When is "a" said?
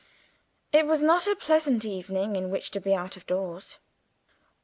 1.27-1.35